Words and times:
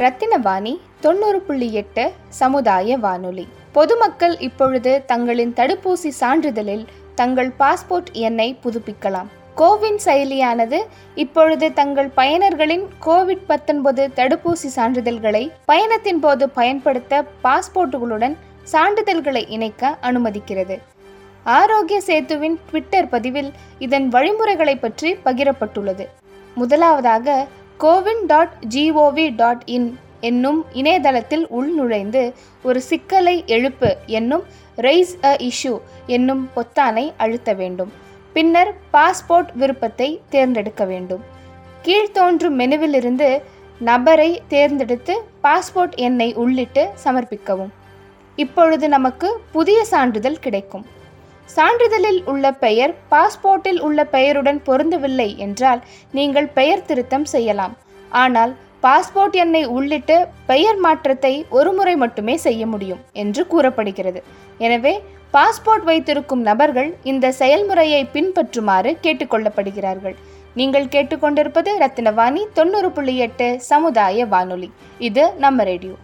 ரத்தினவாணி 0.00 0.72
தொண்ணூறு 1.00 1.40
புள்ளி 1.40 1.66
எட்டு 1.72 2.12
சமுதாய 2.28 2.96
வானொலி. 2.98 3.48
பொதுமக்கள் 3.72 4.38
இப்பொழுது 4.38 4.92
தங்களின் 5.06 5.52
தடுப்பூசி 5.56 6.10
சான்றிதழில் 6.20 6.84
தங்கள் 7.14 7.50
பாஸ்போர்ட் 7.58 8.10
எண்ணை 8.12 8.58
புதுப்பிக்கலாம். 8.62 9.28
கோவின் 9.54 9.98
செயலியானது 10.04 10.78
இப்பொழுது 11.14 11.72
தங்கள் 11.72 12.10
பயனர்களின் 12.14 12.86
கோவிட் 13.06 13.44
பத்தொன்பது 13.46 14.10
தடுப்பூசி 14.16 14.70
சான்றிதழ்களை 14.76 15.44
பயணத்தின் 15.64 16.20
போது 16.20 16.48
பயன்படுத்த 16.48 17.24
பாஸ்போர்ட்டுகளுடன் 17.44 18.36
சான்றிதழ்களை 18.72 19.44
இணைக்க 19.48 19.96
அனுமதிக்கிறது. 20.02 20.78
ஆரோக்கிய 21.44 22.00
சேத்துவின் 22.06 22.58
ட்விட்டர் 22.68 23.08
பதிவில் 23.08 23.52
இதன் 23.78 24.08
வழிமுறைகளை 24.08 24.76
பற்றி 24.76 25.16
பகிரப்பட்டுள்ளது. 25.24 26.06
முதலாவதாக 26.54 27.46
CoWIN 27.82 28.26
dot 28.26 28.54
G O V 28.68 29.34
dot 29.34 29.62
in 29.66 29.98
என்னும் 30.20 30.66
இணையதளத்தில் 30.72 31.44
உள்நுழைந்து 31.58 32.32
ஒரு 32.62 32.80
சிக்கலை 32.80 33.44
எழுப்பு 33.46 33.90
என்னும் 34.06 34.42
ரைஸ் 34.76 35.12
அ 35.24 35.36
இஷ்யூ 35.48 35.80
என்னும் 36.06 36.50
பொத்தானை 36.56 37.12
அழுத்த 37.16 37.52
வேண்டும். 37.52 37.92
பின்னர் 38.32 38.72
பாஸ்போர்ட் 38.92 39.50
விருப்பத்தை 39.54 40.20
தேர்ந்தெடுக்க 40.28 40.84
வேண்டும். 40.84 41.22
கீழ்த்தோன்றும் 41.82 42.58
மெனுவிலிருந்து 42.60 43.42
நபரை 43.78 44.42
தேர்ந்தெடுத்து 44.48 45.16
பாஸ்போர்ட் 45.42 45.96
எண்ணை 45.96 46.36
உள்ளிட்டு 46.36 46.84
சமர்ப்பிக்கவும். 47.04 47.72
இப்பொழுது 48.36 48.88
நமக்கு 48.88 49.40
புதிய 49.52 49.84
சான்றிதழ் 49.84 50.42
கிடைக்கும். 50.46 50.86
சான்றிதழில் 51.54 52.20
உள்ள 52.32 52.46
பெயர் 52.64 52.92
பாஸ்போர்ட்டில் 53.12 53.80
உள்ள 53.86 54.00
பெயருடன் 54.14 54.60
பொருந்தவில்லை 54.66 55.28
என்றால் 55.46 55.80
நீங்கள் 56.18 56.48
பெயர் 56.58 56.84
திருத்தம் 56.88 57.28
செய்யலாம். 57.34 57.74
ஆனால் 58.22 58.52
பாஸ்போர்ட் 58.84 59.36
எண்ணை 59.42 59.62
உள்ளிட்டு 59.76 60.16
பெயர் 60.50 60.78
மாற்றத்தை 60.84 61.32
ஒருமுறை 61.58 61.94
மட்டுமே 62.02 62.34
செய்ய 62.46 62.62
முடியும் 62.72 63.00
என்று 63.22 63.42
கூறப்படுகிறது. 63.52 64.20
எனவே 64.66 64.94
பாஸ்போர்ட் 65.34 65.84
வைத்திருக்கும் 65.90 66.42
நபர்கள் 66.48 66.90
இந்த 67.10 67.26
செயல்முறையை 67.40 68.02
பின்பற்றுமாறு 68.14 68.92
கேட்டுக்கொள்ளப்படுகிறார்கள். 69.04 70.16
நீங்கள் 70.58 70.92
கேட்டுக்கொண்டிருப்பது 70.94 71.72
ரத்தினவாணி 71.82 72.42
தொண்ணூறு 72.58 72.88
புள்ளி 72.96 73.16
எட்டு 73.26 73.48
சமுதாய 73.70 74.26
வானொலி. 74.32 74.70
இது 75.08 75.24
நம்ம 75.44 75.64
ரேடியோ. 75.70 75.94